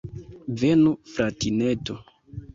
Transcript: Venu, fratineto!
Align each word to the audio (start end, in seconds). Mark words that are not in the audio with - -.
Venu, 0.61 0.93
fratineto! 1.17 2.01